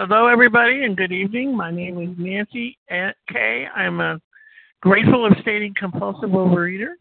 Hello, 0.00 0.28
everybody, 0.28 0.84
and 0.84 0.96
good 0.96 1.10
evening. 1.10 1.56
My 1.56 1.72
name 1.72 2.00
is 2.00 2.16
Nancy 2.16 2.78
Kay. 2.88 3.66
I'm 3.74 3.98
a 3.98 4.20
grateful 4.80 5.26
abstaining 5.26 5.74
compulsive 5.76 6.30
overeater. 6.30 6.92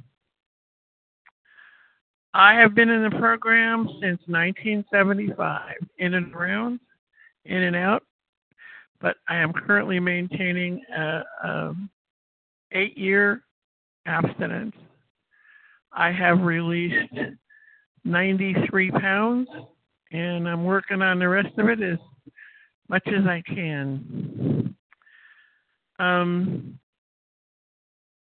I 2.34 2.56
have 2.56 2.74
been 2.74 2.90
in 2.90 3.04
the 3.04 3.16
program 3.20 3.86
since 4.02 4.20
1975, 4.26 5.76
in 6.00 6.16
and 6.16 6.34
around, 6.34 6.80
in 7.46 7.62
and 7.62 7.76
out, 7.76 8.02
but 9.00 9.18
I 9.30 9.36
am 9.36 9.54
currently 9.54 10.00
maintaining 10.00 10.82
a, 10.98 11.22
a 11.44 11.74
eight-year 12.72 13.44
abstinence. 14.08 14.76
I 15.94 16.12
have 16.12 16.42
released 16.42 17.14
93 18.04 18.90
pounds, 18.90 19.50
and 20.12 20.50
I'm 20.50 20.64
working 20.64 21.04
on 21.04 21.20
the 21.20 21.30
rest 21.30 21.56
of 21.60 21.70
it 21.70 21.84
as 21.84 22.00
much 22.90 23.08
as 23.08 23.26
I 23.26 23.42
can. 23.46 24.76
Um, 26.00 26.80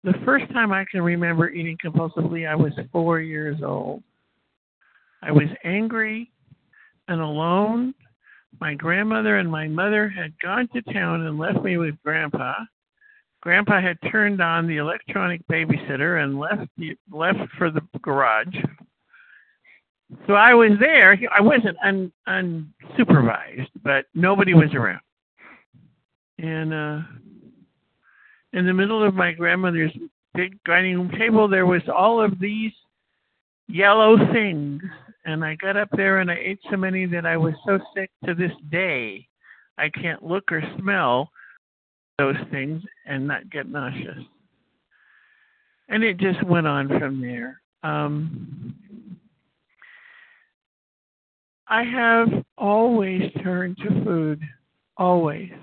the 0.04 0.14
first 0.26 0.52
time 0.52 0.72
I 0.72 0.86
can 0.90 1.02
remember 1.02 1.50
eating 1.50 1.78
compulsively, 1.84 2.48
I 2.48 2.56
was 2.56 2.73
four 2.92 3.20
years 3.20 3.62
old. 3.64 4.04
I 5.22 5.32
was 5.32 5.48
angry 5.64 6.32
and 7.08 7.22
alone. 7.22 7.94
My 8.59 8.73
grandmother 8.73 9.38
and 9.38 9.50
my 9.50 9.68
mother 9.68 10.09
had 10.09 10.34
gone 10.40 10.68
to 10.73 10.81
town 10.94 11.26
and 11.26 11.38
left 11.38 11.64
me 11.64 11.78
with 11.78 11.95
Grandpa. 12.04 12.54
Grandpa 13.42 13.81
had 13.81 13.98
turned 14.12 14.42
on 14.42 14.68
the 14.68 14.78
electronic 14.78 15.42
babysitter 15.48 16.23
and 16.23 16.40
left 16.40 16.70
the, 16.78 16.95
left 17.12 17.40
for 17.58 17.72
the 17.72 17.81
garage 18.02 18.56
so 20.28 20.34
I 20.34 20.54
was 20.54 20.72
there. 20.80 21.18
I 21.32 21.42
wasn't 21.42 21.78
un, 21.84 22.12
unsupervised, 22.28 23.70
but 23.84 24.06
nobody 24.14 24.54
was 24.54 24.74
around. 24.74 25.02
And 26.38 26.74
uh, 26.74 27.00
in 28.53 28.66
the 28.66 28.73
middle 28.73 29.03
of 29.06 29.14
my 29.14 29.31
grandmother's 29.31 29.92
big 30.34 30.62
dining 30.64 30.95
room 30.95 31.12
table, 31.18 31.48
there 31.48 31.66
was 31.66 31.81
all 31.94 32.22
of 32.23 32.40
these 32.40 32.72
yellow 33.68 34.18
things. 34.34 34.81
And 35.26 35.45
I 35.45 35.56
got 35.56 35.78
up 35.78 35.90
there 35.95 36.20
and 36.20 36.31
I 36.31 36.36
ate 36.36 36.59
so 36.70 36.78
many 36.78 37.06
that 37.08 37.25
I 37.25 37.38
was 37.38 37.53
so 37.66 37.80
sick 37.96 38.09
to 38.25 38.34
this 38.34 38.52
day. 38.70 39.28
I 39.78 39.90
can't 39.90 40.23
look 40.23 40.52
or 40.52 40.64
smell 40.80 41.30
those 42.18 42.36
things 42.52 42.81
and 43.06 43.28
not 43.28 43.50
get 43.50 43.70
nauseous. 43.70 44.23
And 45.90 46.03
it 46.03 46.18
just 46.18 46.44
went 46.44 46.68
on 46.68 46.88
from 46.88 47.22
there. 47.22 47.62
Um, 47.84 48.75
I 51.72 51.83
have 51.83 52.27
always 52.58 53.31
turned 53.41 53.77
to 53.77 54.03
food, 54.03 54.41
always. 54.97 55.53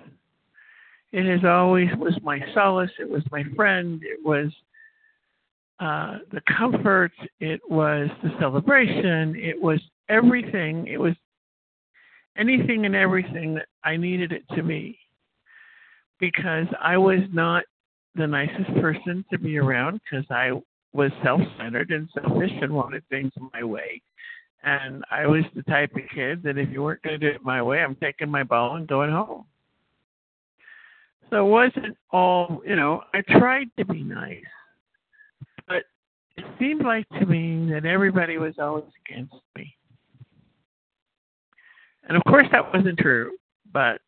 It 1.12 1.27
has 1.27 1.45
always 1.45 1.89
was 1.98 2.19
my 2.23 2.41
solace. 2.55 2.91
It 2.98 3.09
was 3.09 3.23
my 3.31 3.45
friend. 3.55 4.00
It 4.03 4.19
was 4.25 4.50
uh, 5.81 6.20
the 6.33 6.41
comfort. 6.56 7.12
It 7.41 7.61
was 7.69 8.09
the 8.23 8.31
celebration. 8.41 9.37
It 9.37 9.61
was 9.61 9.83
everything. 10.09 10.87
It 10.87 10.97
was 10.97 11.12
anything 12.39 12.87
and 12.87 12.97
everything 12.97 13.55
that 13.56 13.67
I 13.84 13.98
needed 13.98 14.33
it 14.33 14.45
to 14.56 14.62
be. 14.62 14.98
Because 16.19 16.67
I 16.81 16.97
was 16.97 17.20
not 17.34 17.65
the 18.15 18.27
nicest 18.27 18.72
person 18.81 19.27
to 19.31 19.39
be 19.39 19.59
around 19.59 20.00
because 20.05 20.25
I 20.31 20.53
was 20.95 21.12
self 21.22 21.43
centered 21.59 21.91
and 21.91 22.09
selfish 22.15 22.53
and 22.62 22.72
wanted 22.72 23.06
things 23.11 23.33
my 23.53 23.62
way. 23.62 24.00
And 24.62 25.05
I 25.11 25.27
was 25.27 25.45
the 25.55 25.62
type 25.62 25.92
of 25.95 26.03
kid 26.14 26.42
that 26.42 26.59
if 26.59 26.69
you 26.70 26.83
weren't 26.83 27.03
going 27.03 27.19
to 27.19 27.31
do 27.31 27.34
it 27.34 27.45
my 27.45 27.62
way, 27.62 27.81
I'm 27.81 27.97
taking 27.97 28.28
my 28.28 28.42
ball 28.42 28.77
and 28.77 28.89
going 28.89 29.11
home. 29.11 29.45
So 31.31 31.47
it 31.47 31.48
wasn't 31.48 31.97
all, 32.11 32.62
you 32.67 32.75
know, 32.75 33.03
I 33.15 33.20
tried 33.39 33.69
to 33.78 33.84
be 33.84 34.03
nice, 34.03 34.42
but 35.66 35.84
it 36.37 36.44
seemed 36.59 36.83
like 36.83 37.09
to 37.21 37.27
me 37.27 37.71
that 37.72 37.84
everybody 37.84 38.38
was 38.38 38.55
always 38.59 38.84
against 39.06 39.34
me. 39.56 39.77
And 42.09 42.16
of 42.16 42.25
course, 42.25 42.47
that 42.53 42.72
wasn't 42.72 42.99
true, 42.99 43.33
but 43.72 44.00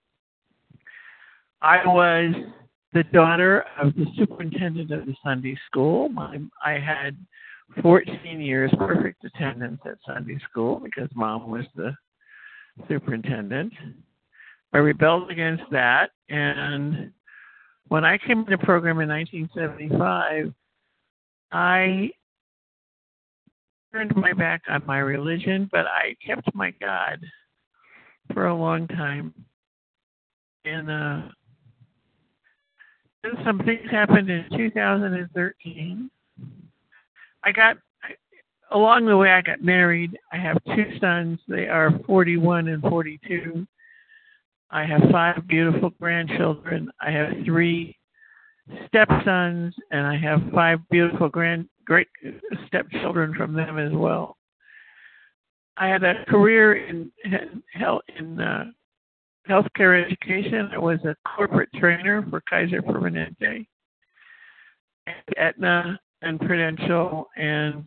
I 1.61 1.87
was 1.87 2.35
the 2.93 3.05
daughter 3.05 3.65
of 3.79 3.95
the 3.95 4.07
superintendent 4.17 4.91
of 4.91 5.07
the 5.07 5.15
Sunday 5.23 5.59
school. 5.67 6.09
My, 6.09 6.39
I 6.65 6.73
had 6.73 7.17
14 7.83 8.41
years 8.41 8.71
perfect 8.77 9.25
attendance 9.25 9.81
at 9.85 9.99
Sunday 10.07 10.39
school 10.51 10.81
because 10.81 11.09
mom 11.15 11.51
was 11.51 11.65
the 11.75 11.95
superintendent. 12.89 13.73
I 14.73 14.79
rebelled 14.79 15.31
against 15.31 15.65
that. 15.71 16.11
And 16.29 17.13
when 17.89 18.05
I 18.05 18.19
came 18.19 18.41
into 18.41 18.51
the 18.51 18.59
program 18.59 19.01
in 19.01 19.09
1975, 19.09 20.53
I 21.53 22.11
turned 23.93 24.15
my 24.15 24.33
back 24.33 24.63
on 24.69 24.83
my 24.87 24.99
religion, 24.99 25.69
but 25.73 25.87
I 25.87 26.15
kept 26.25 26.55
my 26.55 26.73
God 26.81 27.19
for 28.33 28.47
a 28.47 28.55
long 28.55 28.87
time. 28.89 29.35
And 30.65 30.91
uh, 30.91 31.23
then 33.23 33.33
some 33.45 33.59
things 33.61 33.91
happened 33.91 34.31
in 34.31 34.45
2013 34.57 36.11
I 37.45 37.53
got 37.53 37.77
along 38.71 39.07
the 39.07 39.17
way 39.17 39.31
I 39.31 39.43
got 39.43 39.63
married. 39.63 40.19
I 40.33 40.37
have 40.37 40.59
two 40.65 40.99
sons. 41.01 41.39
They 41.49 41.69
are 41.69 41.99
41 42.07 42.69
and 42.69 42.83
42. 42.83 43.67
I 44.71 44.85
have 44.85 45.03
five 45.11 45.47
beautiful 45.49 45.91
grandchildren. 46.01 46.91
I 47.01 47.11
have 47.11 47.33
three 47.45 47.97
stepsons, 48.87 49.75
and 49.91 50.07
I 50.07 50.17
have 50.17 50.43
five 50.55 50.79
beautiful 50.91 51.29
grand 51.29 51.69
great 51.85 52.09
stepchildren 52.69 53.35
from 53.35 53.53
them 53.53 53.79
as 53.79 53.93
well. 53.93 54.37
I 55.77 55.89
had 55.89 56.05
a 56.05 56.25
career 56.27 56.87
in 56.87 57.11
health 57.73 58.03
in 58.17 58.41
uh, 58.41 58.67
healthcare 59.49 60.05
education. 60.05 60.71
I 60.73 60.79
was 60.79 61.01
a 61.05 61.17
corporate 61.37 61.71
trainer 61.75 62.25
for 62.31 62.43
Kaiser 62.43 62.81
Permanente, 62.81 63.67
and 65.07 65.17
Aetna, 65.37 65.99
and 66.23 66.39
Prudential 66.41 67.29
and 67.37 67.87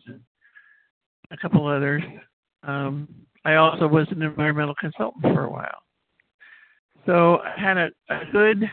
a 1.32 1.38
couple 1.38 1.68
others. 1.68 2.04
Um, 2.64 3.08
I 3.46 3.56
also 3.56 3.88
was 3.88 4.08
an 4.12 4.22
environmental 4.22 4.76
consultant 4.76 5.24
for 5.24 5.46
a 5.46 5.52
while. 5.52 5.82
So 7.06 7.40
I 7.40 7.60
had 7.60 7.78
a, 7.78 7.90
a 8.10 8.22
good 8.32 8.70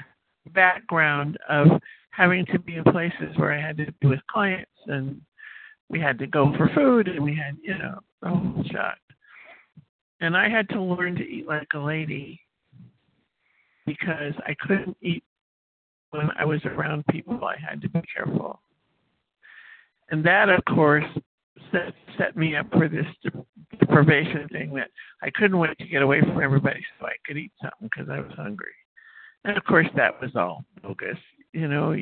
background 0.53 1.39
of 1.49 1.67
having 2.11 2.47
to 2.47 2.59
be 2.59 2.77
in 2.77 2.85
places 2.85 3.37
where 3.37 3.53
I 3.53 3.61
had 3.61 3.77
to 3.79 3.93
be 4.01 4.07
with 4.07 4.21
clients 4.31 4.71
and 4.87 5.21
we 5.89 5.99
had 5.99 6.19
to 6.21 6.27
go 6.27 6.55
for 6.57 6.71
food 6.75 7.09
and 7.09 7.23
we 7.23 7.35
had, 7.35 7.57
you 7.63 7.77
know, 7.77 7.99
the 8.23 8.29
whole 8.29 8.65
shot. 8.71 8.99
And 10.21 10.37
I 10.37 10.49
had 10.49 10.69
to 10.71 10.81
learn 10.81 11.17
to 11.17 11.23
eat 11.23 11.49
like 11.49 11.69
a 11.75 11.79
lady 11.79 12.41
because 13.87 14.35
I 14.47 14.55
couldn't 14.61 14.97
eat 15.03 15.25
when 16.11 16.31
I 16.39 16.45
was 16.45 16.65
around 16.65 17.05
people. 17.11 17.45
I 17.45 17.57
had 17.59 17.81
to 17.83 17.89
be 17.89 18.03
careful. 18.15 18.61
And 20.11 20.25
that, 20.25 20.49
of 20.49 20.65
course, 20.65 21.05
set, 21.73 21.95
set 22.19 22.37
me 22.37 22.57
up 22.57 22.67
for 22.73 22.89
this 22.89 23.07
deprivation 23.79 24.49
thing 24.49 24.75
that 24.75 24.91
I 25.23 25.31
couldn't 25.31 25.59
wait 25.59 25.79
to 25.79 25.87
get 25.87 26.03
away 26.03 26.21
from 26.21 26.41
everybody 26.41 26.85
so 26.99 27.07
I 27.07 27.13
could 27.25 27.37
eat 27.37 27.53
something 27.63 27.89
because 27.95 28.11
I 28.11 28.21
was 28.21 28.33
hungry. 28.37 28.73
And 29.45 29.57
of 29.57 29.65
course, 29.65 29.87
that 29.97 30.21
was 30.21 30.35
all 30.35 30.65
bogus. 30.83 31.17
You 31.53 31.69
know, 31.69 31.95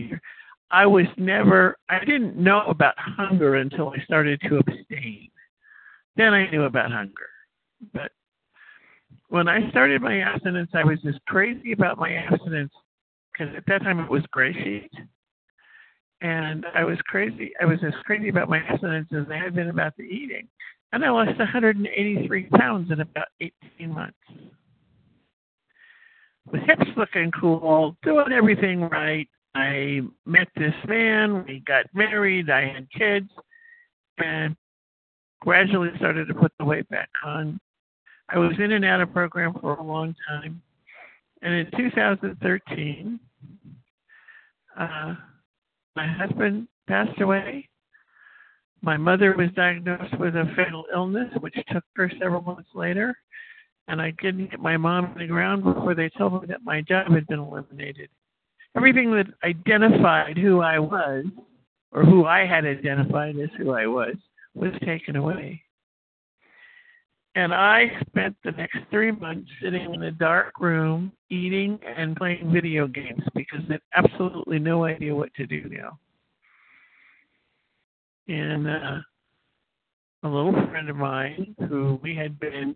I 0.70 0.86
was 0.86 1.06
never, 1.16 1.76
I 1.88 2.04
didn't 2.04 2.36
know 2.36 2.62
about 2.66 2.94
hunger 2.98 3.56
until 3.56 3.90
I 3.90 4.02
started 4.04 4.40
to 4.42 4.58
abstain. 4.58 5.30
Then 6.16 6.34
I 6.34 6.50
knew 6.50 6.64
about 6.64 6.90
hunger. 6.90 7.28
But 7.92 8.10
when 9.28 9.48
I 9.48 9.68
started 9.70 10.02
my 10.02 10.20
abstinence, 10.20 10.70
I 10.74 10.84
was 10.84 11.00
just 11.02 11.24
crazy 11.26 11.72
about 11.72 11.98
my 11.98 12.12
abstinence 12.12 12.72
because 13.32 13.54
at 13.54 13.64
that 13.66 13.82
time 13.82 14.00
it 14.00 14.10
was 14.10 14.22
gray 14.30 14.52
sheet 14.52 14.90
and 16.20 16.66
I 16.74 16.84
was 16.84 16.98
crazy. 17.06 17.52
I 17.60 17.64
was 17.64 17.78
as 17.86 17.94
crazy 18.04 18.28
about 18.28 18.48
my 18.48 18.58
abstinence 18.58 19.08
as 19.12 19.26
I 19.30 19.36
had 19.36 19.54
been 19.54 19.70
about 19.70 19.96
the 19.96 20.04
eating. 20.04 20.48
And 20.92 21.04
I 21.04 21.10
lost 21.10 21.38
183 21.38 22.44
pounds 22.46 22.90
in 22.90 23.00
about 23.00 23.28
18 23.40 23.52
months. 23.92 24.16
With 26.50 26.62
hips 26.62 26.86
looking 26.96 27.30
cool, 27.30 27.96
doing 28.02 28.32
everything 28.32 28.80
right. 28.88 29.28
I 29.54 30.00
met 30.24 30.48
this 30.56 30.74
man, 30.86 31.44
we 31.46 31.60
got 31.60 31.86
married, 31.92 32.48
I 32.48 32.68
had 32.68 32.88
kids, 32.90 33.28
and 34.18 34.56
gradually 35.40 35.90
started 35.96 36.28
to 36.28 36.34
put 36.34 36.52
the 36.58 36.64
weight 36.64 36.88
back 36.88 37.08
on. 37.24 37.58
I 38.28 38.38
was 38.38 38.52
in 38.58 38.72
and 38.72 38.84
out 38.84 39.00
of 39.00 39.12
program 39.12 39.54
for 39.60 39.74
a 39.74 39.82
long 39.82 40.14
time. 40.28 40.62
And 41.42 41.54
in 41.54 41.70
2013, 41.76 43.20
uh, 44.78 45.14
my 45.98 46.06
husband 46.06 46.68
passed 46.86 47.20
away. 47.20 47.68
My 48.82 48.96
mother 48.96 49.34
was 49.36 49.48
diagnosed 49.56 50.16
with 50.20 50.36
a 50.36 50.44
fatal 50.54 50.84
illness, 50.94 51.28
which 51.40 51.56
took 51.72 51.82
her 51.96 52.08
several 52.20 52.40
months 52.40 52.70
later. 52.72 53.16
and 53.88 54.00
I 54.00 54.12
couldn't 54.12 54.50
get 54.50 54.60
my 54.60 54.76
mom 54.76 55.06
on 55.06 55.18
the 55.18 55.26
ground 55.26 55.64
before 55.64 55.94
they 55.94 56.10
told 56.10 56.42
me 56.42 56.48
that 56.48 56.62
my 56.62 56.82
job 56.82 57.10
had 57.10 57.26
been 57.26 57.40
eliminated. 57.40 58.10
Everything 58.76 59.10
that 59.12 59.26
identified 59.42 60.36
who 60.36 60.60
I 60.60 60.78
was, 60.78 61.24
or 61.90 62.04
who 62.04 62.26
I 62.26 62.44
had 62.44 62.66
identified 62.66 63.36
as 63.38 63.48
who 63.56 63.72
I 63.72 63.86
was, 63.86 64.14
was 64.54 64.72
taken 64.84 65.16
away. 65.16 65.62
And 67.38 67.54
I 67.54 67.92
spent 68.08 68.34
the 68.42 68.50
next 68.50 68.78
three 68.90 69.12
months 69.12 69.48
sitting 69.62 69.94
in 69.94 70.02
a 70.02 70.10
dark 70.10 70.58
room, 70.58 71.12
eating 71.30 71.78
and 71.86 72.16
playing 72.16 72.52
video 72.52 72.88
games 72.88 73.22
because 73.32 73.60
I 73.68 73.74
had 73.74 73.80
absolutely 73.94 74.58
no 74.58 74.84
idea 74.84 75.14
what 75.14 75.32
to 75.34 75.46
do 75.46 75.68
now. 75.68 76.00
And 78.26 78.66
uh, 78.66 78.96
a 80.24 80.28
little 80.28 80.52
friend 80.68 80.90
of 80.90 80.96
mine 80.96 81.54
who 81.68 82.00
we 82.02 82.12
had 82.16 82.40
been 82.40 82.74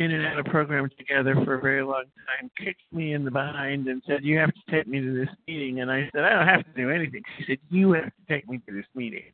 in 0.00 0.10
and 0.10 0.26
out 0.26 0.40
of 0.40 0.46
programs 0.46 0.90
together 0.98 1.36
for 1.44 1.54
a 1.54 1.60
very 1.60 1.84
long 1.84 2.06
time 2.26 2.50
kicked 2.58 2.82
me 2.90 3.12
in 3.12 3.24
the 3.24 3.30
behind 3.30 3.86
and 3.86 4.02
said, 4.08 4.24
You 4.24 4.38
have 4.38 4.50
to 4.52 4.72
take 4.72 4.88
me 4.88 5.00
to 5.00 5.14
this 5.14 5.32
meeting. 5.46 5.82
And 5.82 5.88
I 5.88 6.10
said, 6.12 6.24
I 6.24 6.30
don't 6.30 6.48
have 6.48 6.64
to 6.64 6.72
do 6.76 6.90
anything. 6.90 7.22
She 7.38 7.44
said, 7.46 7.58
You 7.70 7.92
have 7.92 8.06
to 8.06 8.22
take 8.28 8.48
me 8.48 8.58
to 8.66 8.74
this 8.74 8.86
meeting. 8.96 9.32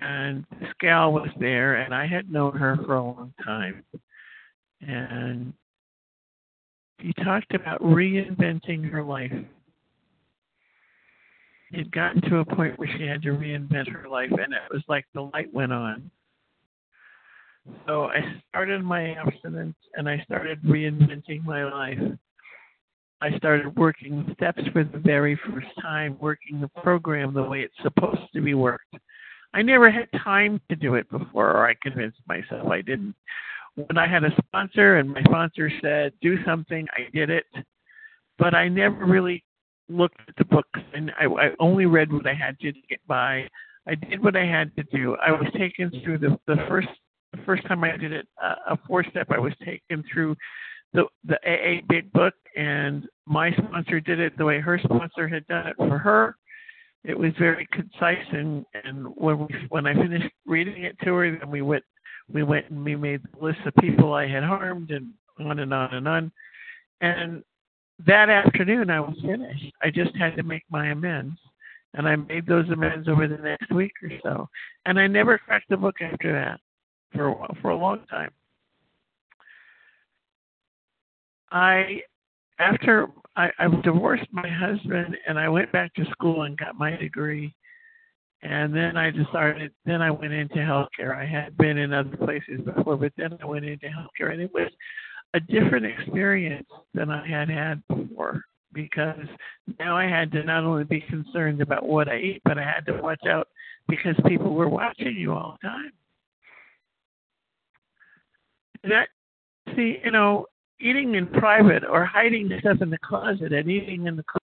And 0.00 0.44
this 0.60 0.70
gal 0.80 1.12
was 1.12 1.28
there, 1.38 1.76
and 1.76 1.94
I 1.94 2.06
had 2.06 2.30
known 2.30 2.56
her 2.56 2.76
for 2.84 2.96
a 2.96 3.04
long 3.04 3.32
time. 3.44 3.84
And 4.80 5.52
she 7.00 7.12
talked 7.24 7.54
about 7.54 7.80
reinventing 7.82 8.90
her 8.90 9.02
life. 9.02 9.32
She 11.70 11.78
had 11.78 11.92
gotten 11.92 12.22
to 12.22 12.38
a 12.38 12.44
point 12.44 12.78
where 12.78 12.88
she 12.96 13.06
had 13.06 13.22
to 13.22 13.30
reinvent 13.30 13.88
her 13.88 14.08
life, 14.08 14.30
and 14.30 14.52
it 14.52 14.62
was 14.70 14.82
like 14.88 15.04
the 15.14 15.22
light 15.22 15.52
went 15.52 15.72
on 15.72 16.10
so 17.86 18.04
I 18.04 18.20
started 18.48 18.82
my 18.82 19.14
abstinence 19.14 19.76
and 19.94 20.08
I 20.08 20.20
started 20.24 20.62
reinventing 20.62 21.44
my 21.44 21.64
life. 21.64 21.98
I 23.20 23.36
started 23.36 23.76
working 23.76 24.32
steps 24.36 24.62
for 24.72 24.84
the 24.84 24.98
very 24.98 25.38
first 25.50 25.66
time, 25.82 26.16
working 26.20 26.60
the 26.60 26.68
program 26.82 27.34
the 27.34 27.42
way 27.42 27.60
it's 27.60 27.74
supposed 27.82 28.32
to 28.32 28.40
be 28.40 28.54
worked. 28.54 28.94
I 29.54 29.62
never 29.62 29.90
had 29.90 30.08
time 30.22 30.60
to 30.68 30.76
do 30.76 30.94
it 30.94 31.10
before, 31.10 31.50
or 31.50 31.66
I 31.66 31.74
convinced 31.74 32.18
myself 32.26 32.68
I 32.70 32.82
didn't. 32.82 33.14
When 33.74 33.96
I 33.96 34.06
had 34.06 34.24
a 34.24 34.30
sponsor 34.46 34.96
and 34.96 35.10
my 35.10 35.22
sponsor 35.22 35.70
said, 35.80 36.12
do 36.20 36.42
something, 36.44 36.86
I 36.96 37.08
did 37.14 37.30
it. 37.30 37.46
But 38.38 38.54
I 38.54 38.68
never 38.68 39.04
really 39.04 39.44
looked 39.88 40.20
at 40.28 40.36
the 40.36 40.44
books 40.44 40.80
and 40.94 41.12
I, 41.18 41.26
I 41.26 41.50
only 41.60 41.86
read 41.86 42.12
what 42.12 42.26
I 42.26 42.34
had 42.34 42.58
to 42.60 42.72
get 42.88 43.00
by. 43.06 43.48
I 43.86 43.94
did 43.94 44.22
what 44.22 44.36
I 44.36 44.44
had 44.44 44.74
to 44.76 44.82
do. 44.84 45.16
I 45.16 45.30
was 45.30 45.46
taken 45.56 45.90
through 46.04 46.18
the, 46.18 46.38
the 46.46 46.56
first 46.68 46.88
the 47.32 47.42
first 47.44 47.66
time 47.66 47.84
I 47.84 47.96
did 47.96 48.12
it, 48.12 48.26
uh, 48.42 48.54
a 48.70 48.78
four 48.86 49.04
step, 49.04 49.28
I 49.30 49.38
was 49.38 49.52
taken 49.64 50.02
through 50.12 50.36
the 50.92 51.04
the 51.24 51.36
AA 51.46 51.82
Big 51.88 52.10
Book, 52.12 52.34
and 52.56 53.06
my 53.26 53.52
sponsor 53.52 54.00
did 54.00 54.18
it 54.18 54.36
the 54.38 54.44
way 54.44 54.60
her 54.60 54.78
sponsor 54.82 55.28
had 55.28 55.46
done 55.46 55.66
it 55.66 55.76
for 55.76 55.98
her. 55.98 56.36
It 57.08 57.18
was 57.18 57.32
very 57.38 57.66
concise, 57.72 58.26
and 58.32 58.66
and 58.84 59.06
when 59.16 59.38
we 59.38 59.48
when 59.70 59.86
I 59.86 59.94
finished 59.94 60.30
reading 60.46 60.84
it 60.84 60.94
to 61.04 61.14
her, 61.14 61.38
then 61.38 61.50
we 61.50 61.62
went 61.62 61.82
we 62.30 62.42
went 62.42 62.68
and 62.68 62.84
we 62.84 62.96
made 62.96 63.22
the 63.22 63.44
list 63.44 63.60
of 63.64 63.74
people 63.76 64.12
I 64.12 64.28
had 64.28 64.44
harmed, 64.44 64.90
and 64.90 65.14
on 65.40 65.58
and 65.60 65.72
on 65.72 65.94
and 65.94 66.06
on. 66.06 66.30
And 67.00 67.42
that 68.06 68.28
afternoon, 68.28 68.90
I 68.90 69.00
was 69.00 69.16
finished. 69.22 69.72
I 69.82 69.90
just 69.90 70.14
had 70.16 70.36
to 70.36 70.42
make 70.42 70.64
my 70.70 70.88
amends, 70.88 71.38
and 71.94 72.06
I 72.06 72.14
made 72.14 72.46
those 72.46 72.68
amends 72.68 73.08
over 73.08 73.26
the 73.26 73.38
next 73.38 73.72
week 73.72 73.92
or 74.02 74.10
so. 74.22 74.48
And 74.84 75.00
I 75.00 75.06
never 75.06 75.38
cracked 75.38 75.70
the 75.70 75.78
book 75.78 75.96
after 76.02 76.30
that 76.32 76.60
for 77.14 77.28
a 77.28 77.32
while, 77.32 77.56
for 77.62 77.70
a 77.70 77.76
long 77.76 78.00
time. 78.10 78.32
I 81.50 82.02
after 82.58 83.08
I, 83.36 83.50
I 83.58 83.68
divorced 83.82 84.28
my 84.32 84.48
husband 84.48 85.16
and 85.26 85.38
I 85.38 85.48
went 85.48 85.72
back 85.72 85.94
to 85.94 86.04
school 86.10 86.42
and 86.42 86.56
got 86.56 86.78
my 86.78 86.96
degree. 86.96 87.54
And 88.42 88.74
then 88.74 88.96
I 88.96 89.10
decided, 89.10 89.72
then 89.84 90.00
I 90.00 90.10
went 90.10 90.32
into 90.32 90.56
healthcare. 90.56 91.16
I 91.16 91.26
had 91.26 91.56
been 91.56 91.76
in 91.76 91.92
other 91.92 92.16
places 92.16 92.60
before, 92.64 92.96
but 92.96 93.12
then 93.16 93.36
I 93.42 93.46
went 93.46 93.64
into 93.64 93.86
healthcare. 93.86 94.32
And 94.32 94.40
it 94.40 94.52
was 94.52 94.70
a 95.34 95.40
different 95.40 95.86
experience 95.86 96.68
than 96.94 97.10
I 97.10 97.26
had 97.26 97.48
had 97.48 97.82
before 97.88 98.44
because 98.72 99.26
now 99.78 99.96
I 99.96 100.04
had 100.04 100.30
to 100.32 100.44
not 100.44 100.64
only 100.64 100.84
be 100.84 101.00
concerned 101.00 101.60
about 101.60 101.86
what 101.86 102.08
I 102.08 102.18
eat, 102.18 102.42
but 102.44 102.58
I 102.58 102.62
had 102.62 102.86
to 102.86 103.00
watch 103.00 103.24
out 103.28 103.48
because 103.88 104.14
people 104.26 104.54
were 104.54 104.68
watching 104.68 105.16
you 105.16 105.32
all 105.32 105.58
the 105.60 105.68
time 105.68 105.92
that 108.84 109.08
see, 109.74 109.98
you 110.04 110.10
know, 110.10 110.46
eating 110.80 111.14
in 111.14 111.26
private 111.26 111.84
or 111.84 112.04
hiding 112.04 112.50
stuff 112.60 112.78
in 112.80 112.90
the 112.90 112.98
closet 112.98 113.52
and 113.52 113.70
eating 113.70 114.06
in 114.06 114.16
the 114.16 114.22
closet, 114.22 114.42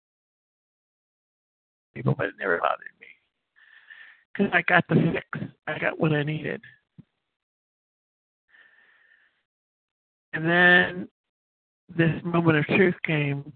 people, 1.94 2.14
but 2.16 2.26
it 2.26 2.34
never 2.38 2.58
bothered 2.58 2.78
me 3.00 3.06
because 4.32 4.52
I 4.52 4.62
got 4.62 4.84
the 4.88 5.12
fix. 5.12 5.50
I 5.66 5.78
got 5.78 5.98
what 5.98 6.12
I 6.12 6.22
needed. 6.22 6.60
And 10.32 10.44
then 10.44 11.08
this 11.96 12.22
moment 12.22 12.58
of 12.58 12.66
truth 12.66 12.94
came, 13.04 13.52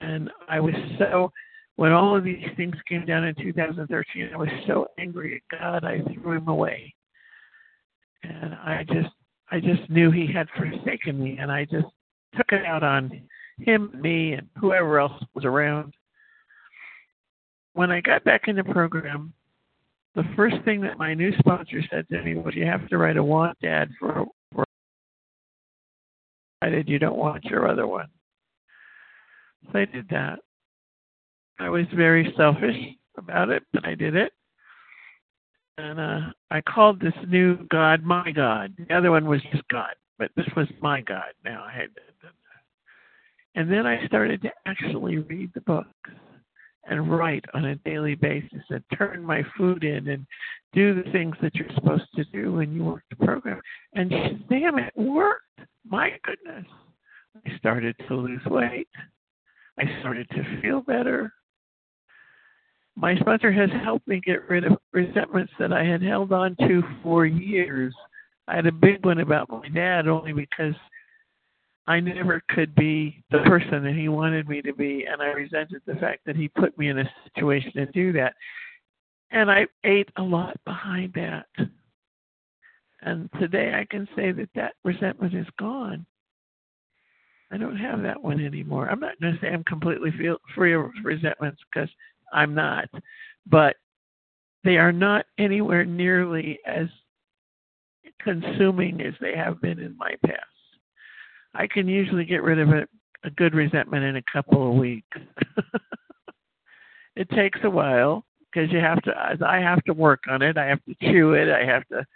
and 0.00 0.30
I 0.48 0.60
was 0.60 0.74
so. 0.98 1.32
When 1.76 1.90
all 1.90 2.14
of 2.14 2.22
these 2.22 2.44
things 2.56 2.74
came 2.86 3.06
down 3.06 3.24
in 3.24 3.34
2013, 3.34 4.30
I 4.34 4.36
was 4.36 4.48
so 4.66 4.88
angry 4.98 5.36
at 5.50 5.58
God, 5.58 5.84
I 5.84 6.02
threw 6.12 6.36
him 6.36 6.48
away. 6.48 6.94
And 8.22 8.54
I 8.54 8.84
just 8.86 9.08
I 9.52 9.60
just 9.60 9.88
knew 9.90 10.10
he 10.10 10.26
had 10.26 10.48
forsaken 10.56 11.22
me, 11.22 11.36
and 11.38 11.52
I 11.52 11.66
just 11.66 11.86
took 12.34 12.52
it 12.52 12.64
out 12.64 12.82
on 12.82 13.28
him, 13.58 13.90
me, 14.00 14.32
and 14.32 14.48
whoever 14.58 14.98
else 14.98 15.22
was 15.34 15.44
around. 15.44 15.92
When 17.74 17.90
I 17.90 18.00
got 18.00 18.24
back 18.24 18.48
in 18.48 18.56
the 18.56 18.64
program, 18.64 19.34
the 20.14 20.24
first 20.34 20.56
thing 20.64 20.80
that 20.80 20.98
my 20.98 21.12
new 21.12 21.36
sponsor 21.38 21.82
said 21.90 22.08
to 22.08 22.22
me 22.22 22.34
was, 22.34 22.54
"You 22.54 22.64
have 22.64 22.88
to 22.88 22.96
write 22.96 23.18
a 23.18 23.22
want 23.22 23.62
ad 23.62 23.90
for." 23.98 24.26
for 24.52 24.64
I 26.62 26.70
did. 26.70 26.88
You 26.88 26.98
don't 26.98 27.18
want 27.18 27.44
your 27.44 27.68
other 27.68 27.86
one. 27.86 28.08
So 29.70 29.80
I 29.80 29.84
did 29.84 30.08
that. 30.08 30.38
I 31.58 31.68
was 31.68 31.86
very 31.88 32.32
selfish 32.38 32.96
about 33.18 33.50
it, 33.50 33.64
but 33.72 33.86
I 33.86 33.94
did 33.94 34.16
it 34.16 34.32
and 35.78 35.98
uh, 35.98 36.20
I 36.50 36.60
called 36.60 37.00
this 37.00 37.14
new 37.28 37.66
God 37.68 38.02
my 38.02 38.30
God. 38.30 38.74
The 38.88 38.94
other 38.94 39.10
one 39.10 39.26
was 39.26 39.40
just 39.52 39.66
God, 39.68 39.94
but 40.18 40.30
this 40.36 40.48
was 40.56 40.68
my 40.80 41.00
God. 41.00 41.32
Now 41.44 41.64
I 41.64 41.72
had, 41.72 41.88
and 43.54 43.70
then 43.70 43.86
I 43.86 44.06
started 44.06 44.42
to 44.42 44.50
actually 44.66 45.18
read 45.18 45.50
the 45.54 45.60
books 45.62 45.88
and 46.88 47.10
write 47.10 47.44
on 47.54 47.66
a 47.66 47.76
daily 47.76 48.14
basis 48.14 48.62
and 48.70 48.82
turn 48.96 49.24
my 49.24 49.42
food 49.56 49.84
in 49.84 50.08
and 50.08 50.26
do 50.72 50.94
the 50.94 51.10
things 51.12 51.36
that 51.40 51.54
you're 51.54 51.72
supposed 51.74 52.08
to 52.16 52.24
do 52.32 52.52
when 52.52 52.72
you 52.72 52.84
work 52.84 53.04
the 53.08 53.24
program. 53.24 53.60
And 53.94 54.10
damn, 54.48 54.78
it 54.78 54.92
worked. 54.96 55.60
My 55.88 56.10
goodness. 56.24 56.66
I 57.46 57.56
started 57.56 57.96
to 58.08 58.14
lose 58.14 58.44
weight. 58.46 58.88
I 59.78 59.84
started 60.00 60.28
to 60.30 60.60
feel 60.60 60.82
better 60.82 61.32
my 62.96 63.16
sponsor 63.16 63.50
has 63.50 63.70
helped 63.82 64.06
me 64.06 64.20
get 64.24 64.48
rid 64.48 64.64
of 64.64 64.78
resentments 64.92 65.52
that 65.58 65.72
I 65.72 65.84
had 65.84 66.02
held 66.02 66.32
on 66.32 66.56
to 66.60 66.82
for 67.02 67.26
years. 67.26 67.94
I 68.48 68.56
had 68.56 68.66
a 68.66 68.72
big 68.72 69.04
one 69.04 69.20
about 69.20 69.48
my 69.50 69.68
dad 69.68 70.08
only 70.08 70.32
because 70.32 70.74
I 71.86 72.00
never 72.00 72.42
could 72.50 72.74
be 72.74 73.24
the 73.30 73.38
person 73.40 73.82
that 73.84 73.94
he 73.94 74.08
wanted 74.08 74.48
me 74.48 74.62
to 74.62 74.72
be, 74.72 75.04
and 75.10 75.20
I 75.22 75.26
resented 75.26 75.82
the 75.86 75.96
fact 75.96 76.20
that 76.26 76.36
he 76.36 76.48
put 76.48 76.76
me 76.78 76.88
in 76.88 76.98
a 76.98 77.10
situation 77.24 77.72
to 77.74 77.86
do 77.86 78.12
that. 78.12 78.34
And 79.30 79.50
I 79.50 79.66
ate 79.84 80.10
a 80.16 80.22
lot 80.22 80.56
behind 80.64 81.12
that. 81.14 81.46
And 83.00 83.28
today 83.40 83.72
I 83.74 83.84
can 83.90 84.06
say 84.14 84.30
that 84.32 84.50
that 84.54 84.74
resentment 84.84 85.34
is 85.34 85.46
gone. 85.58 86.06
I 87.50 87.56
don't 87.56 87.76
have 87.76 88.02
that 88.02 88.22
one 88.22 88.44
anymore. 88.44 88.88
I'm 88.88 89.00
not 89.00 89.20
going 89.20 89.34
to 89.34 89.40
say 89.40 89.48
I'm 89.48 89.64
completely 89.64 90.10
free 90.54 90.74
of 90.74 90.90
resentments 91.02 91.60
because 91.72 91.90
I'm 92.32 92.54
not. 92.54 92.88
But 93.46 93.76
they 94.64 94.76
are 94.76 94.92
not 94.92 95.26
anywhere 95.38 95.84
nearly 95.84 96.58
as 96.66 96.86
consuming 98.20 99.00
as 99.00 99.14
they 99.20 99.36
have 99.36 99.60
been 99.60 99.78
in 99.78 99.96
my 99.96 100.14
past. 100.24 100.38
I 101.54 101.66
can 101.66 101.88
usually 101.88 102.24
get 102.24 102.42
rid 102.42 102.58
of 102.58 102.68
a, 102.70 102.86
a 103.24 103.30
good 103.30 103.54
resentment 103.54 104.04
in 104.04 104.16
a 104.16 104.22
couple 104.32 104.70
of 104.70 104.78
weeks. 104.78 105.18
it 107.16 107.28
takes 107.30 107.58
a 107.64 107.70
while 107.70 108.24
because 108.52 108.70
you 108.72 108.78
have 108.78 109.02
to 109.02 109.12
I 109.46 109.60
have 109.60 109.82
to 109.84 109.92
work 109.92 110.20
on 110.28 110.42
it, 110.42 110.56
I 110.56 110.66
have 110.66 110.84
to 110.84 110.94
chew 111.02 111.32
it, 111.34 111.52
I 111.52 111.64
have 111.64 111.86
to 111.88 112.06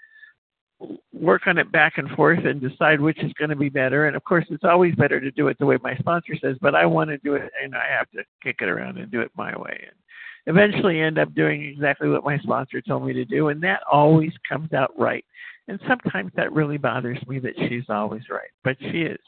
work 1.13 1.47
on 1.47 1.59
it 1.59 1.73
back 1.73 1.95
and 1.97 2.11
forth 2.11 2.45
and 2.45 2.61
decide 2.61 3.01
which 3.01 3.23
is 3.23 3.33
going 3.35 3.51
to 3.51 3.57
be 3.57 3.69
better. 3.69 4.07
And 4.07 4.17
of 4.17 4.25
course, 4.25 4.45
it's 4.51 4.65
always 4.65 4.95
better 4.95 5.21
to 5.21 5.31
do 5.31 5.49
it 5.49 5.59
the 5.59 5.67
way 5.67 5.79
my 5.83 5.97
sponsor 5.97 6.35
says, 6.41 6.57
but 6.61 6.75
I 6.75 6.87
want 6.87 7.11
to 7.11 7.19
do 7.19 7.35
it 7.35 7.51
and 7.63 7.75
I 7.75 7.87
have 7.97 8.11
to 8.11 8.23
kick 8.43 8.57
it 8.61 8.69
around 8.69 8.99
and 8.99 9.11
do 9.11 9.21
it 9.21 9.31
my 9.37 9.57
way. 9.57 9.85
And 9.87 9.97
eventually 10.47 11.01
end 11.01 11.19
up 11.19 11.35
doing 11.35 11.65
exactly 11.65 12.09
what 12.09 12.25
my 12.25 12.39
sponsor 12.39 12.81
told 12.81 13.05
me 13.07 13.13
to 13.13 13.25
do, 13.25 13.49
and 13.49 13.63
that 13.63 13.81
always 13.91 14.33
comes 14.49 14.73
out 14.73 14.93
right. 14.99 15.25
And 15.69 15.81
sometimes 15.89 16.33
that 16.37 16.53
really 16.53 16.79
bothers 16.79 17.19
me 17.27 17.39
that 17.41 17.55
she's 17.69 17.89
always 17.89 18.23
right, 18.31 18.51
but 18.63 18.77
she 18.81 19.03
is. 19.03 19.19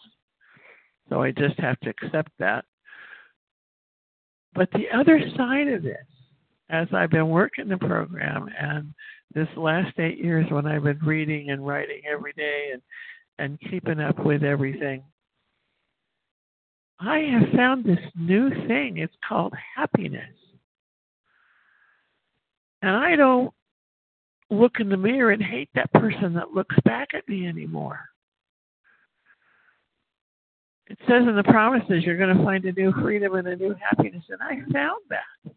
So 1.08 1.22
I 1.22 1.32
just 1.32 1.58
have 1.58 1.78
to 1.80 1.90
accept 1.90 2.30
that. 2.38 2.64
But 4.54 4.70
the 4.72 4.86
other 4.94 5.20
side 5.36 5.68
of 5.68 5.82
this, 5.82 5.96
as 6.70 6.86
I've 6.92 7.10
been 7.10 7.28
working 7.28 7.68
the 7.68 7.78
program 7.78 8.48
and 8.58 8.92
this 9.34 9.48
last 9.56 9.98
eight 9.98 10.18
years 10.18 10.46
when 10.50 10.66
I've 10.66 10.84
been 10.84 10.98
reading 11.00 11.50
and 11.50 11.66
writing 11.66 12.02
every 12.10 12.32
day 12.34 12.70
and, 12.72 12.82
and 13.38 13.70
keeping 13.70 14.00
up 14.00 14.18
with 14.24 14.42
everything, 14.42 15.02
I 17.00 17.18
have 17.18 17.54
found 17.54 17.84
this 17.84 17.98
new 18.18 18.50
thing. 18.66 18.98
It's 18.98 19.14
called 19.26 19.54
happiness. 19.76 20.34
And 22.82 22.94
I 22.94 23.16
don't 23.16 23.52
look 24.50 24.80
in 24.80 24.88
the 24.88 24.96
mirror 24.96 25.30
and 25.32 25.42
hate 25.42 25.68
that 25.74 25.92
person 25.92 26.34
that 26.34 26.54
looks 26.54 26.76
back 26.84 27.08
at 27.14 27.28
me 27.28 27.46
anymore. 27.46 28.00
It 30.88 30.98
says 31.06 31.22
in 31.28 31.36
the 31.36 31.42
promises 31.42 32.02
you're 32.04 32.16
going 32.16 32.36
to 32.36 32.44
find 32.44 32.64
a 32.64 32.72
new 32.72 32.92
freedom 32.92 33.34
and 33.34 33.46
a 33.46 33.56
new 33.56 33.74
happiness, 33.74 34.24
and 34.30 34.40
I 34.40 34.72
found 34.72 35.02
that. 35.10 35.52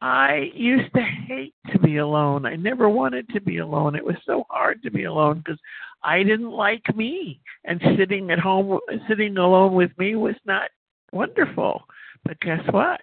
I 0.00 0.52
used 0.54 0.94
to 0.94 1.02
hate 1.02 1.54
to 1.72 1.78
be 1.80 1.96
alone. 1.96 2.46
I 2.46 2.54
never 2.54 2.88
wanted 2.88 3.28
to 3.30 3.40
be 3.40 3.58
alone. 3.58 3.96
It 3.96 4.04
was 4.04 4.14
so 4.24 4.44
hard 4.48 4.80
to 4.84 4.92
be 4.92 5.04
alone 5.04 5.42
because 5.44 5.58
I 6.04 6.22
didn't 6.22 6.52
like 6.52 6.94
me, 6.94 7.40
and 7.64 7.80
sitting 7.98 8.30
at 8.30 8.38
home, 8.38 8.78
sitting 9.08 9.36
alone 9.38 9.74
with 9.74 9.90
me 9.98 10.14
was 10.14 10.36
not 10.44 10.70
wonderful. 11.12 11.82
But 12.24 12.38
guess 12.40 12.60
what? 12.70 13.00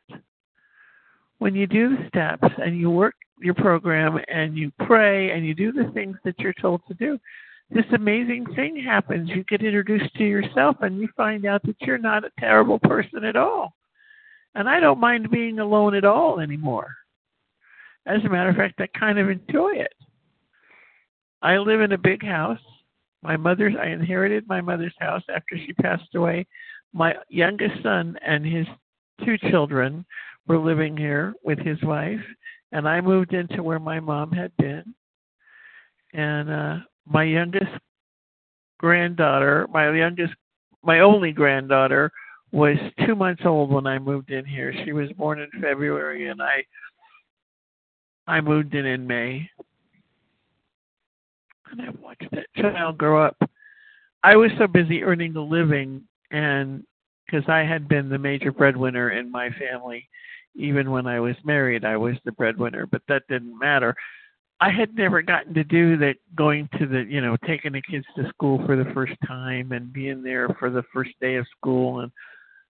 When 1.39 1.55
you 1.55 1.67
do 1.67 1.97
the 1.97 2.07
steps 2.07 2.53
and 2.57 2.77
you 2.79 2.89
work 2.89 3.15
your 3.39 3.53
program 3.53 4.19
and 4.27 4.57
you 4.57 4.71
pray 4.85 5.31
and 5.31 5.45
you 5.45 5.53
do 5.53 5.71
the 5.71 5.91
things 5.93 6.17
that 6.23 6.39
you're 6.39 6.53
told 6.53 6.81
to 6.87 6.93
do, 6.93 7.19
this 7.69 7.85
amazing 7.93 8.45
thing 8.55 8.77
happens. 8.77 9.29
You 9.29 9.43
get 9.43 9.63
introduced 9.63 10.13
to 10.15 10.23
yourself 10.23 10.77
and 10.81 10.99
you 10.99 11.09
find 11.17 11.45
out 11.45 11.63
that 11.63 11.75
you're 11.81 11.97
not 11.97 12.23
a 12.23 12.31
terrible 12.39 12.79
person 12.79 13.23
at 13.25 13.35
all. 13.35 13.73
And 14.53 14.69
I 14.69 14.79
don't 14.79 14.99
mind 14.99 15.31
being 15.31 15.59
alone 15.59 15.95
at 15.95 16.05
all 16.05 16.39
anymore. 16.39 16.95
As 18.05 18.23
a 18.23 18.29
matter 18.29 18.49
of 18.49 18.55
fact, 18.55 18.79
I 18.79 18.87
kind 18.97 19.17
of 19.17 19.29
enjoy 19.29 19.73
it. 19.73 19.93
I 21.41 21.57
live 21.57 21.81
in 21.81 21.91
a 21.91 21.97
big 21.97 22.23
house. 22.23 22.59
My 23.23 23.35
mother's 23.35 23.73
I 23.79 23.87
inherited 23.87 24.47
my 24.47 24.61
mother's 24.61 24.93
house 24.99 25.23
after 25.35 25.57
she 25.57 25.73
passed 25.73 26.13
away. 26.13 26.45
My 26.93 27.15
youngest 27.29 27.81
son 27.81 28.17
and 28.25 28.45
his 28.45 28.67
two 29.25 29.37
children 29.49 30.05
were 30.47 30.57
living 30.57 30.95
here 30.95 31.33
with 31.43 31.59
his 31.59 31.81
wife 31.83 32.21
and 32.75 32.89
I 32.89 32.99
moved 32.99 33.33
into 33.33 33.63
where 33.63 33.79
my 33.79 34.01
mom 34.01 34.31
had 34.33 34.55
been. 34.57 34.93
And 36.13 36.49
uh 36.51 36.75
my 37.07 37.23
youngest 37.23 37.71
granddaughter, 38.79 39.67
my 39.71 39.95
youngest, 39.95 40.33
my 40.83 40.99
only 40.99 41.31
granddaughter, 41.31 42.11
was 42.51 42.77
two 43.05 43.15
months 43.15 43.43
old 43.45 43.71
when 43.71 43.87
I 43.87 43.99
moved 43.99 44.31
in 44.31 44.43
here. 44.43 44.73
She 44.83 44.91
was 44.91 45.11
born 45.13 45.39
in 45.39 45.49
February, 45.61 46.27
and 46.27 46.41
I 46.41 46.63
I 48.27 48.41
moved 48.41 48.73
in 48.75 48.85
in 48.85 49.07
May. 49.07 49.49
And 51.71 51.81
I 51.81 51.89
watched 52.01 52.29
that 52.31 52.47
child 52.57 52.97
grow 52.97 53.23
up. 53.23 53.37
I 54.23 54.35
was 54.35 54.51
so 54.57 54.67
busy 54.67 55.03
earning 55.03 55.35
a 55.35 55.41
living, 55.41 56.01
and 56.31 56.83
because 57.25 57.47
I 57.47 57.59
had 57.59 57.87
been 57.87 58.09
the 58.09 58.17
major 58.17 58.51
breadwinner 58.51 59.11
in 59.11 59.31
my 59.31 59.49
family, 59.51 60.09
even 60.55 60.91
when 60.91 61.05
I 61.05 61.19
was 61.19 61.35
married, 61.43 61.85
I 61.85 61.97
was 61.97 62.15
the 62.23 62.31
breadwinner, 62.31 62.85
but 62.85 63.01
that 63.07 63.23
didn't 63.29 63.57
matter. 63.57 63.95
I 64.61 64.71
had 64.71 64.95
never 64.95 65.21
gotten 65.21 65.53
to 65.53 65.63
do 65.63 65.97
that 65.97 66.15
going 66.35 66.69
to 66.79 66.85
the, 66.85 67.05
you 67.09 67.19
know, 67.19 67.35
taking 67.45 67.73
the 67.73 67.81
kids 67.81 68.05
to 68.15 68.29
school 68.29 68.65
for 68.65 68.77
the 68.77 68.89
first 68.93 69.13
time 69.27 69.73
and 69.73 69.91
being 69.91 70.23
there 70.23 70.47
for 70.59 70.69
the 70.69 70.83
first 70.93 71.11
day 71.19 71.35
of 71.35 71.45
school. 71.57 71.99
And 71.99 72.11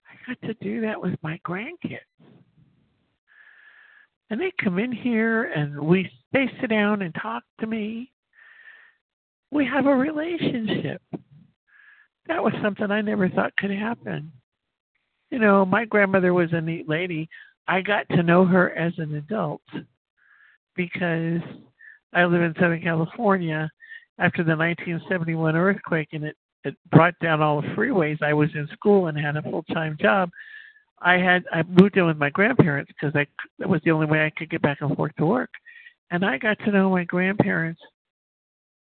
I 0.09 0.31
got 0.31 0.47
to 0.47 0.53
do 0.55 0.81
that 0.81 0.99
with 0.99 1.13
my 1.21 1.39
grandkids. 1.47 1.99
And 4.31 4.41
they 4.41 4.51
come 4.63 4.79
in 4.79 4.91
here 4.91 5.43
and 5.51 5.79
we, 5.79 6.09
they 6.33 6.49
sit 6.59 6.71
down 6.71 7.03
and 7.03 7.13
talk 7.21 7.43
to 7.59 7.67
me. 7.67 8.11
We 9.51 9.65
have 9.67 9.85
a 9.85 9.95
relationship. 9.95 11.01
That 12.27 12.43
was 12.43 12.53
something 12.63 12.89
I 12.89 13.01
never 13.01 13.29
thought 13.29 13.55
could 13.57 13.69
happen. 13.69 14.31
You 15.29 15.37
know, 15.37 15.63
my 15.65 15.85
grandmother 15.85 16.33
was 16.33 16.49
a 16.53 16.61
neat 16.61 16.89
lady. 16.89 17.29
I 17.67 17.81
got 17.81 18.07
to 18.09 18.23
know 18.23 18.45
her 18.45 18.71
as 18.71 18.93
an 18.97 19.15
adult 19.15 19.61
because 20.75 21.41
I 22.13 22.25
live 22.25 22.41
in 22.41 22.53
Southern 22.55 22.81
California. 22.81 23.69
After 24.17 24.43
the 24.43 24.55
1971 24.55 25.55
earthquake 25.57 26.09
and 26.13 26.23
it, 26.23 26.37
it 26.63 26.75
brought 26.89 27.19
down 27.21 27.41
all 27.41 27.61
the 27.61 27.67
freeways, 27.69 28.21
I 28.21 28.33
was 28.33 28.49
in 28.55 28.67
school 28.71 29.07
and 29.07 29.17
had 29.17 29.35
a 29.35 29.41
full 29.41 29.63
time 29.63 29.97
job. 29.99 30.29
I 31.01 31.17
had 31.17 31.43
I 31.51 31.63
moved 31.63 31.97
in 31.97 32.05
with 32.05 32.17
my 32.17 32.29
grandparents 32.29 32.91
because 32.93 33.15
I 33.15 33.27
that 33.59 33.67
was 33.67 33.81
the 33.83 33.91
only 33.91 34.07
way 34.07 34.25
I 34.25 34.31
could 34.37 34.49
get 34.49 34.61
back 34.61 34.77
and 34.81 34.95
forth 34.95 35.11
to 35.17 35.25
work, 35.25 35.49
and 36.11 36.25
I 36.25 36.37
got 36.37 36.57
to 36.59 36.71
know 36.71 36.89
my 36.89 37.03
grandparents 37.03 37.81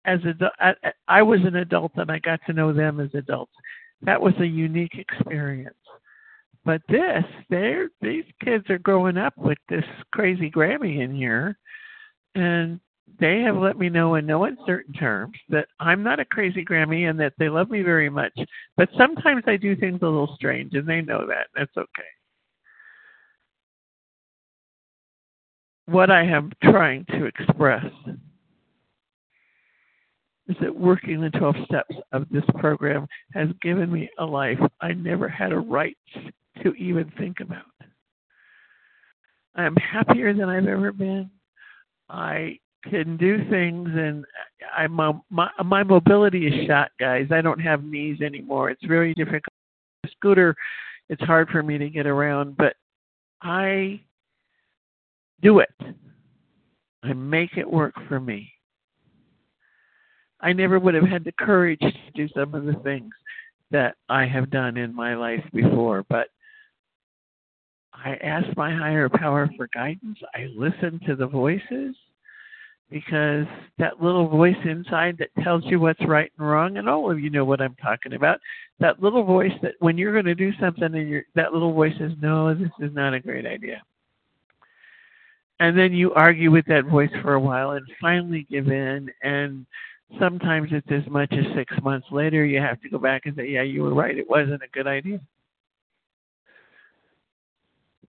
as 0.05 0.21
a 0.25 0.51
I, 0.61 0.75
I 1.09 1.23
was 1.23 1.41
an 1.45 1.57
adult 1.57 1.93
and 1.97 2.11
I 2.11 2.21
got 2.21 2.41
to 2.47 2.53
know 2.53 2.73
them 2.73 3.01
as 3.01 3.11
adults. 3.15 3.53
That 4.03 4.21
was 4.21 4.35
a 4.39 4.47
unique 4.47 4.95
experience. 4.95 5.75
But 6.67 6.83
this, 6.89 7.23
they're 7.49 7.91
these 8.03 8.25
kids 8.45 8.69
are 8.71 8.79
growing 8.79 9.17
up 9.17 9.39
with 9.39 9.59
this 9.69 9.85
crazy 10.13 10.51
Grammy 10.51 11.01
in 11.01 11.15
here, 11.15 11.57
and 12.35 12.81
they 13.21 13.41
have 13.43 13.55
let 13.57 13.79
me 13.79 13.89
know 13.89 14.17
in 14.17 14.27
no 14.27 14.45
uncertain 14.45 14.93
terms 14.93 15.39
that 15.49 15.69
I'm 15.79 16.03
not 16.03 16.19
a 16.19 16.25
crazy 16.25 16.65
Grammy 16.65 17.09
and 17.09 17.21
that 17.21 17.35
they 17.39 17.49
love 17.49 17.71
me 17.71 17.83
very 17.83 18.11
much. 18.11 18.37
But 18.77 18.89
sometimes 18.99 19.45
I 19.47 19.57
do 19.57 19.77
things 19.77 20.01
a 20.03 20.07
little 20.07 20.35
strange, 20.35 20.75
and 20.75 20.89
they 20.89 21.03
know 21.03 21.25
that. 21.29 21.47
That's 21.55 21.77
okay. 21.77 22.09
What 25.87 26.11
I 26.11 26.25
am 26.25 26.51
trying 26.65 27.05
to 27.11 27.27
express 27.27 27.85
is 30.49 30.57
that 30.61 30.77
working 30.77 31.21
the 31.21 31.31
12 31.31 31.55
steps 31.65 31.95
of 32.11 32.27
this 32.33 32.45
program 32.59 33.07
has 33.35 33.51
given 33.63 33.93
me 33.93 34.11
a 34.19 34.25
life 34.25 34.59
I 34.81 34.95
never 34.95 35.29
had 35.29 35.53
a 35.53 35.59
right 35.59 35.97
to 36.67 36.75
even 36.83 37.11
think 37.19 37.41
about. 37.41 37.65
I 39.55 39.65
am 39.65 39.77
happier 39.77 40.35
than 40.35 40.49
I've 40.49 40.67
ever 40.67 40.93
been. 40.93 41.31
I 42.11 42.59
can 42.85 43.17
do 43.17 43.39
things 43.51 43.89
and 43.93 44.25
I'm 44.77 45.01
um, 45.01 45.23
my 45.31 45.49
my 45.65 45.83
mobility 45.83 46.47
is 46.47 46.67
shot 46.67 46.91
guys. 47.01 47.29
I 47.33 47.41
don't 47.41 47.61
have 47.61 47.83
knees 47.83 48.21
anymore. 48.21 48.71
It's 48.71 48.85
very 48.85 49.15
difficult. 49.15 49.53
The 50.03 50.11
scooter 50.11 50.55
it's 51.09 51.23
hard 51.23 51.49
for 51.49 51.63
me 51.63 51.79
to 51.79 51.89
get 51.89 52.07
around 52.07 52.57
but 52.57 52.75
i 53.43 54.01
do 55.43 55.59
it. 55.61 55.71
I 57.03 57.13
make 57.13 57.57
it 57.57 57.71
work 57.71 57.95
for 58.09 58.19
me. 58.19 58.51
I 60.41 60.53
never 60.53 60.79
would 60.79 60.95
have 60.95 61.07
had 61.07 61.25
the 61.25 61.33
courage 61.33 61.81
to 61.81 61.93
do 62.15 62.29
some 62.35 62.55
of 62.55 62.65
the 62.65 62.75
things 62.83 63.13
that 63.71 63.97
i 64.09 64.25
have 64.25 64.51
done 64.51 64.77
in 64.77 64.95
my 64.95 65.15
life 65.15 65.43
before 65.53 66.05
but 66.09 66.29
i 68.05 68.15
ask 68.17 68.47
my 68.57 68.75
higher 68.75 69.09
power 69.09 69.49
for 69.57 69.69
guidance 69.75 70.19
i 70.35 70.47
listen 70.55 71.01
to 71.07 71.17
the 71.17 71.27
voices 71.27 71.95
because 72.91 73.47
that 73.79 74.01
little 74.01 74.29
voice 74.29 74.57
inside 74.65 75.19
that 75.19 75.31
tells 75.43 75.65
you 75.65 75.81
what's 75.81 76.05
right 76.07 76.31
and 76.39 76.49
wrong, 76.49 76.77
and 76.77 76.89
all 76.89 77.11
of 77.11 77.21
you 77.21 77.31
know 77.31 77.45
what 77.45 77.61
I'm 77.61 77.75
talking 77.77 78.13
about. 78.13 78.39
That 78.79 79.03
little 79.03 79.25
voice 79.25 79.53
that 79.63 79.73
when 79.81 79.99
you're 79.99 80.13
going 80.13 80.27
to 80.27 80.35
do 80.35 80.53
something, 80.61 80.85
and 80.85 81.09
you're, 81.09 81.25
that 81.35 81.53
little 81.53 81.73
voice 81.73 81.95
says, 81.99 82.13
"No, 82.21 82.55
this 82.55 82.71
is 82.81 82.95
not 82.95 83.15
a 83.15 83.21
great 83.21 83.47
idea." 83.47 83.83
And 85.59 85.77
then 85.77 85.93
you 85.93 86.13
argue 86.13 86.51
with 86.51 86.67
that 86.67 86.85
voice 86.85 87.11
for 87.23 87.35
a 87.35 87.41
while, 87.41 87.73
and 87.73 87.87
finally 88.01 88.47
give 88.51 88.69
in. 88.69 89.11
And 89.23 89.67
sometimes 90.21 90.69
it's 90.71 90.91
as 90.91 91.11
much 91.11 91.33
as 91.33 91.45
six 91.55 91.75
months 91.83 92.07
later, 92.13 92.45
you 92.45 92.61
have 92.61 92.81
to 92.83 92.89
go 92.89 92.99
back 92.99 93.27
and 93.27 93.35
say, 93.35 93.49
"Yeah, 93.49 93.63
you 93.63 93.83
were 93.83 93.95
right. 93.95 94.17
It 94.17 94.31
wasn't 94.31 94.63
a 94.63 94.69
good 94.73 94.87
idea." 94.87 95.21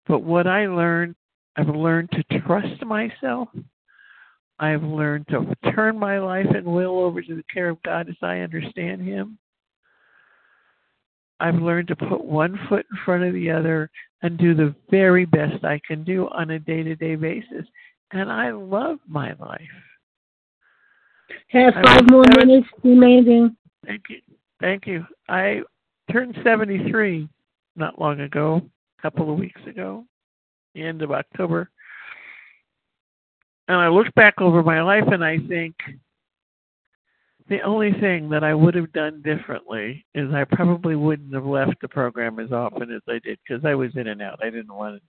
But 0.07 0.19
what 0.19 0.47
I 0.47 0.67
learned, 0.67 1.15
I've 1.55 1.69
learned 1.69 2.11
to 2.11 2.39
trust 2.39 2.83
myself 2.85 3.49
I've 4.59 4.83
learned 4.83 5.27
to 5.29 5.53
turn 5.73 5.99
my 5.99 6.19
life 6.19 6.47
and 6.55 6.65
will 6.65 6.99
over 6.99 7.21
to 7.21 7.35
the 7.35 7.43
care 7.53 7.69
of 7.69 7.81
God 7.83 8.07
as 8.07 8.15
I 8.21 8.39
understand 8.39 9.01
Him. 9.01 9.37
I've 11.39 11.55
learned 11.55 11.89
to 11.89 11.95
put 11.95 12.23
one 12.23 12.57
foot 12.69 12.85
in 12.89 12.97
front 13.03 13.23
of 13.23 13.33
the 13.33 13.51
other 13.51 13.89
and 14.21 14.37
do 14.37 14.53
the 14.53 14.73
very 14.89 15.25
best 15.25 15.65
I 15.65 15.81
can 15.85 16.03
do 16.03 16.29
on 16.29 16.51
a 16.51 16.59
day 16.59 16.83
to 16.83 16.95
day 16.95 17.15
basis. 17.15 17.65
And 18.11 18.31
I 18.31 18.51
love 18.51 18.99
my 19.07 19.33
life. 19.39 19.61
Have 21.49 21.73
five 21.73 22.09
more 22.09 22.25
minutes 22.37 22.67
remaining. 22.83 23.57
Thank 23.85 24.03
you. 24.09 24.19
Thank 24.61 24.87
you. 24.87 25.05
I 25.27 25.61
turned 26.11 26.37
73 26.43 27.27
not 27.75 27.99
long 27.99 28.21
ago, 28.21 28.61
couple 29.03 29.29
of 29.29 29.37
weeks 29.37 29.61
ago, 29.67 30.05
the 30.73 30.81
end 30.81 31.01
of 31.01 31.11
October. 31.11 31.69
and 33.67 33.77
I 33.77 33.89
look 33.89 34.13
back 34.15 34.39
over 34.39 34.63
my 34.63 34.81
life 34.81 35.07
and 35.07 35.23
I 35.23 35.37
think 35.47 35.75
the 37.49 37.61
only 37.61 37.91
thing 37.99 38.29
that 38.29 38.43
I 38.43 38.53
would 38.53 38.75
have 38.75 38.93
done 38.93 39.21
differently 39.21 40.05
is 40.15 40.33
I 40.33 40.45
probably 40.45 40.95
wouldn't 40.95 41.33
have 41.33 41.45
left 41.45 41.81
the 41.81 41.89
program 41.89 42.39
as 42.39 42.53
often 42.53 42.91
as 42.91 43.01
I 43.07 43.19
did 43.19 43.37
because 43.45 43.65
I 43.65 43.75
was 43.75 43.95
in 43.95 44.07
and 44.07 44.21
out. 44.21 44.39
I 44.41 44.49
didn't 44.49 44.73
want 44.73 44.95
to, 44.95 45.01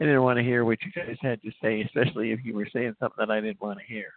I 0.00 0.06
didn't 0.06 0.22
want 0.22 0.38
to 0.38 0.42
hear 0.42 0.64
what 0.64 0.78
you 0.82 0.90
guys 0.92 1.16
had 1.20 1.42
to 1.42 1.50
say, 1.62 1.82
especially 1.82 2.32
if 2.32 2.40
you 2.44 2.54
were 2.54 2.68
saying 2.72 2.94
something 2.98 3.16
that 3.18 3.30
I 3.30 3.40
didn't 3.40 3.60
want 3.60 3.78
to 3.78 3.84
hear. 3.84 4.08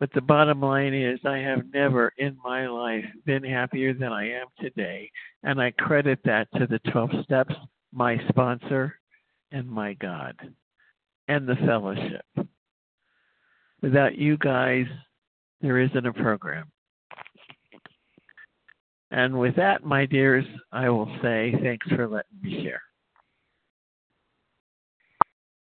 But 0.00 0.10
the 0.14 0.22
bottom 0.22 0.62
line 0.62 0.94
is, 0.94 1.20
I 1.26 1.36
have 1.38 1.70
never 1.74 2.14
in 2.16 2.38
my 2.42 2.66
life 2.66 3.04
been 3.26 3.44
happier 3.44 3.92
than 3.92 4.12
I 4.12 4.30
am 4.30 4.46
today. 4.58 5.10
And 5.42 5.60
I 5.60 5.72
credit 5.72 6.20
that 6.24 6.48
to 6.56 6.66
the 6.66 6.78
12 6.90 7.10
steps, 7.22 7.54
my 7.92 8.18
sponsor, 8.28 8.94
and 9.52 9.68
my 9.68 9.94
God, 9.94 10.36
and 11.28 11.48
the 11.48 11.56
fellowship. 11.66 12.24
Without 13.82 14.16
you 14.16 14.36
guys, 14.38 14.86
there 15.60 15.78
isn't 15.78 16.06
a 16.06 16.12
program. 16.12 16.70
And 19.10 19.38
with 19.38 19.56
that, 19.56 19.84
my 19.84 20.06
dears, 20.06 20.44
I 20.70 20.88
will 20.88 21.12
say 21.20 21.54
thanks 21.62 21.88
for 21.88 22.06
letting 22.06 22.40
me 22.42 22.62
share. 22.62 22.82